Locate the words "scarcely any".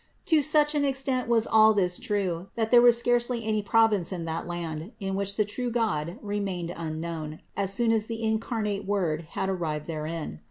2.97-3.61